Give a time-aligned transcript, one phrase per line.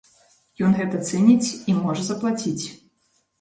[0.67, 2.65] Ён гэта цэніць і можа заплаціць.